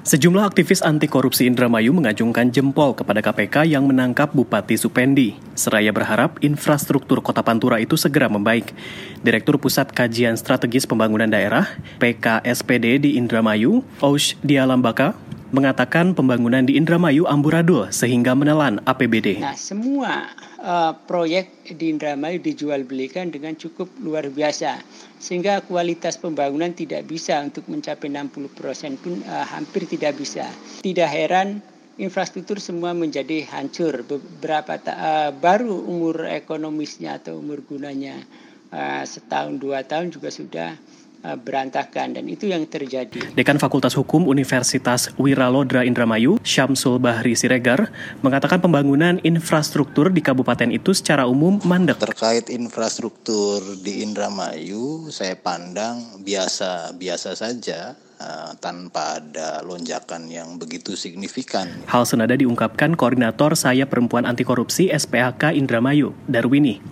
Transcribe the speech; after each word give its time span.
Sejumlah 0.00 0.48
aktivis 0.48 0.80
anti 0.80 1.12
korupsi 1.12 1.44
Indramayu 1.44 1.92
mengajungkan 1.92 2.48
jempol 2.48 2.96
kepada 2.96 3.20
KPK 3.20 3.68
yang 3.68 3.84
menangkap 3.84 4.32
Bupati 4.32 4.80
Supendi. 4.80 5.36
Seraya 5.52 5.92
berharap 5.92 6.40
infrastruktur 6.40 7.20
kota 7.20 7.44
Pantura 7.44 7.76
itu 7.76 8.00
segera 8.00 8.24
membaik. 8.32 8.72
Direktur 9.20 9.60
Pusat 9.60 9.92
Kajian 9.92 10.40
Strategis 10.40 10.88
Pembangunan 10.88 11.28
Daerah, 11.28 11.68
PKSPD 12.00 12.96
di 12.96 13.10
Indramayu, 13.20 13.84
Osh 14.00 14.40
Dialambaka, 14.40 15.12
mengatakan 15.50 16.14
pembangunan 16.14 16.62
di 16.62 16.78
Indramayu 16.78 17.26
amburadul 17.26 17.90
sehingga 17.90 18.34
menelan 18.34 18.78
APBD. 18.86 19.42
Nah, 19.42 19.58
semua 19.58 20.30
uh, 20.62 20.92
proyek 21.06 21.50
di 21.76 21.90
Indramayu 21.90 22.38
dijual 22.38 22.86
belikan 22.86 23.30
dengan 23.34 23.54
cukup 23.58 23.90
luar 24.02 24.30
biasa 24.30 24.80
sehingga 25.20 25.60
kualitas 25.66 26.16
pembangunan 26.16 26.72
tidak 26.72 27.04
bisa 27.04 27.42
untuk 27.42 27.66
mencapai 27.66 28.08
60% 28.08 29.02
pun 29.02 29.20
uh, 29.26 29.46
hampir 29.46 29.84
tidak 29.90 30.16
bisa. 30.16 30.48
Tidak 30.80 31.08
heran 31.10 31.60
infrastruktur 32.00 32.56
semua 32.56 32.96
menjadi 32.96 33.44
hancur 33.52 34.06
beberapa 34.08 34.80
uh, 34.88 35.30
baru 35.36 35.76
umur 35.84 36.24
ekonomisnya 36.24 37.20
atau 37.20 37.36
umur 37.36 37.60
gunanya 37.66 38.16
uh, 38.72 39.04
setahun 39.04 39.60
dua 39.60 39.84
tahun 39.84 40.08
juga 40.08 40.32
sudah 40.32 40.80
berantakan 41.20 42.16
dan 42.16 42.24
itu 42.26 42.48
yang 42.48 42.64
terjadi. 42.64 43.32
Dekan 43.36 43.60
Fakultas 43.60 43.92
Hukum 43.96 44.24
Universitas 44.26 45.12
Wiralodra 45.20 45.84
Indramayu, 45.84 46.40
Syamsul 46.40 46.96
Bahri 46.96 47.36
Siregar, 47.36 47.92
mengatakan 48.24 48.60
pembangunan 48.60 49.20
infrastruktur 49.20 50.08
di 50.08 50.24
kabupaten 50.24 50.72
itu 50.72 50.96
secara 50.96 51.28
umum 51.28 51.60
mandek. 51.64 52.00
Terkait 52.00 52.48
infrastruktur 52.48 53.60
di 53.84 54.00
Indramayu, 54.04 55.08
saya 55.12 55.36
pandang 55.36 56.24
biasa-biasa 56.24 57.36
saja 57.36 57.94
Uh, 58.20 58.52
tanpa 58.60 59.16
ada 59.16 59.64
lonjakan 59.64 60.28
yang 60.28 60.60
begitu 60.60 60.92
signifikan. 60.92 61.72
Hal 61.88 62.04
senada 62.04 62.36
diungkapkan 62.36 62.92
Koordinator 62.92 63.56
Saya 63.56 63.88
Perempuan 63.88 64.28
Anti 64.28 64.44
Korupsi 64.44 64.92
SPHK 64.92 65.56
Indramayu, 65.56 66.12
Darwini. 66.28 66.84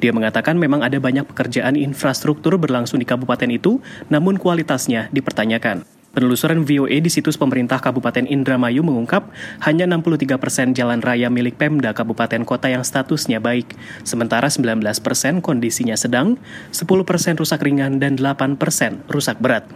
Dia 0.00 0.16
mengatakan 0.16 0.56
memang 0.56 0.80
ada 0.80 0.96
banyak 0.96 1.28
pekerjaan 1.28 1.76
infrastruktur 1.76 2.56
berlangsung 2.56 2.96
di 2.96 3.04
kabupaten 3.04 3.52
itu, 3.52 3.84
namun 4.08 4.40
kualitasnya 4.40 5.12
dipertanyakan. 5.12 5.84
Penelusuran 6.16 6.64
VOA 6.64 6.98
di 6.98 7.12
situs 7.12 7.36
pemerintah 7.36 7.78
Kabupaten 7.78 8.24
Indramayu 8.24 8.80
mengungkap 8.80 9.28
hanya 9.62 9.84
63 9.84 10.42
persen 10.42 10.72
jalan 10.72 11.04
raya 11.04 11.28
milik 11.28 11.60
Pemda 11.60 11.92
Kabupaten 11.92 12.42
Kota 12.42 12.72
yang 12.72 12.82
statusnya 12.82 13.38
baik, 13.38 13.76
sementara 14.02 14.48
19 14.48 14.80
persen 15.04 15.38
kondisinya 15.44 15.94
sedang, 15.94 16.40
10 16.72 17.04
persen 17.04 17.36
rusak 17.36 17.60
ringan, 17.62 18.02
dan 18.02 18.16
8 18.16 18.56
persen 18.58 19.04
rusak 19.12 19.38
berat. 19.38 19.68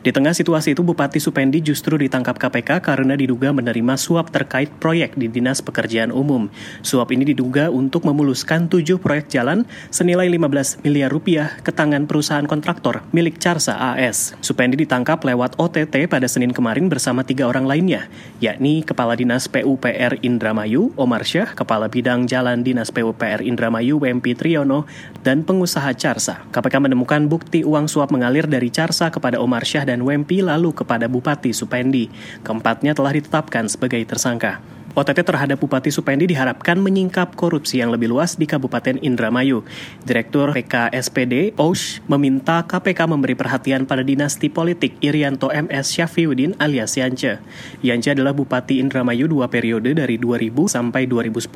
Di 0.00 0.08
tengah 0.08 0.32
situasi 0.32 0.72
itu, 0.72 0.80
Bupati 0.80 1.20
Supendi 1.20 1.60
justru 1.60 2.00
ditangkap 2.00 2.40
KPK 2.40 2.80
karena 2.80 3.12
diduga 3.12 3.52
menerima 3.52 4.00
suap 4.00 4.32
terkait 4.32 4.72
proyek 4.80 5.20
di 5.20 5.28
Dinas 5.28 5.60
Pekerjaan 5.60 6.08
Umum. 6.08 6.48
Suap 6.80 7.12
ini 7.12 7.28
diduga 7.28 7.68
untuk 7.68 8.08
memuluskan 8.08 8.72
tujuh 8.72 8.96
proyek 8.96 9.28
jalan 9.28 9.68
senilai 9.92 10.32
15 10.32 10.80
miliar 10.80 11.12
rupiah 11.12 11.60
ke 11.60 11.68
tangan 11.68 12.08
perusahaan 12.08 12.48
kontraktor 12.48 13.04
milik 13.12 13.36
Carsa 13.36 13.76
AS. 13.92 14.32
Supendi 14.40 14.80
ditangkap 14.80 15.20
lewat 15.20 15.60
OTT 15.60 16.08
pada 16.08 16.24
Senin 16.24 16.56
kemarin 16.56 16.88
bersama 16.88 17.26
tiga 17.26 17.50
orang 17.50 17.68
lainnya, 17.68 18.08
yakni 18.40 18.80
Kepala 18.86 19.18
Dinas 19.18 19.50
PUPR 19.50 20.22
Indramayu, 20.24 20.94
Omar 20.96 21.26
Syah, 21.26 21.52
Kepala 21.52 21.90
Bidang 21.92 22.24
Jalan 22.24 22.64
Dinas 22.64 22.88
PUPR 22.88 23.44
Indramayu, 23.44 24.00
Wempi 24.00 24.32
Triyono, 24.32 24.88
dan 25.20 25.42
pengusaha 25.42 25.92
Carsa. 25.98 26.46
KPK 26.54 26.88
menemukan 26.88 27.26
bukti 27.26 27.66
uang 27.66 27.90
suap 27.90 28.14
mengalir 28.14 28.46
dari 28.46 28.72
Carsa 28.72 29.10
kepada 29.10 29.42
Omar 29.42 29.66
Syah 29.66 29.81
dan 29.86 30.02
Wempi 30.06 30.42
lalu 30.42 30.74
kepada 30.74 31.06
Bupati 31.06 31.54
Supendi. 31.54 32.10
Keempatnya 32.42 32.94
telah 32.94 33.12
ditetapkan 33.14 33.70
sebagai 33.70 34.02
tersangka. 34.04 34.62
OTT 34.92 35.24
terhadap 35.24 35.56
Bupati 35.56 35.88
Supendi 35.88 36.28
diharapkan 36.28 36.76
menyingkap 36.76 37.32
korupsi 37.32 37.80
yang 37.80 37.88
lebih 37.88 38.12
luas 38.12 38.36
di 38.36 38.44
Kabupaten 38.44 39.00
Indramayu. 39.00 39.64
Direktur 40.04 40.52
PKSPD, 40.52 41.56
Osh, 41.56 42.04
meminta 42.04 42.60
KPK 42.68 43.08
memberi 43.08 43.32
perhatian 43.32 43.88
pada 43.88 44.04
dinasti 44.04 44.52
politik 44.52 45.00
Irianto 45.00 45.48
MS 45.48 45.96
Syafiuddin 45.96 46.58
alias 46.60 47.00
Yance. 47.00 47.40
Yance 47.80 48.08
adalah 48.12 48.36
Bupati 48.36 48.84
Indramayu 48.84 49.32
dua 49.32 49.48
periode 49.48 49.96
dari 49.96 50.20
2000 50.20 50.52
sampai 50.68 51.08
2010. 51.08 51.48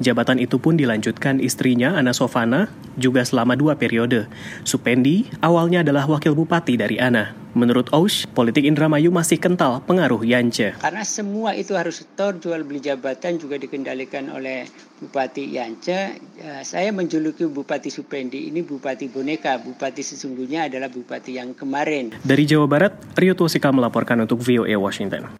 Jabatan 0.00 0.40
itu 0.40 0.56
pun 0.56 0.80
dilanjutkan 0.80 1.44
istrinya, 1.44 1.92
Ana 1.92 2.16
Sofana, 2.16 2.72
juga 2.96 3.22
selama 3.22 3.54
dua 3.54 3.76
periode. 3.76 4.26
Supendi 4.64 5.28
awalnya 5.44 5.84
adalah 5.84 6.08
wakil 6.08 6.34
bupati 6.34 6.80
dari 6.80 6.96
Ana. 6.96 7.36
Menurut 7.56 7.88
Osh, 7.96 8.28
politik 8.36 8.68
Indramayu 8.68 9.08
masih 9.08 9.40
kental 9.40 9.80
pengaruh 9.82 10.20
Yance. 10.20 10.76
Karena 10.78 11.00
semua 11.02 11.56
itu 11.56 11.72
harus 11.72 12.04
setor, 12.04 12.36
jual 12.36 12.62
beli 12.68 12.84
jabatan 12.84 13.40
juga 13.40 13.56
dikendalikan 13.56 14.28
oleh 14.28 14.68
Bupati 15.00 15.48
Yance. 15.56 16.20
Ya, 16.36 16.60
saya 16.60 16.92
menjuluki 16.92 17.48
Bupati 17.48 17.88
Supendi 17.88 18.52
ini 18.52 18.60
Bupati 18.60 19.08
Boneka. 19.08 19.56
Bupati 19.64 20.04
sesungguhnya 20.04 20.68
adalah 20.68 20.92
Bupati 20.92 21.40
yang 21.40 21.56
kemarin. 21.56 22.12
Dari 22.20 22.44
Jawa 22.44 22.68
Barat, 22.68 22.92
Rio 23.16 23.32
Tuasika 23.32 23.72
melaporkan 23.72 24.20
untuk 24.20 24.44
VOA 24.44 24.76
Washington. 24.76 25.37